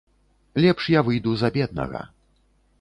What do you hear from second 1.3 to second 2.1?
за беднага.